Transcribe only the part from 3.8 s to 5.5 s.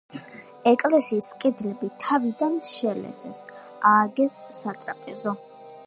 ააგეს სატრაპეზო.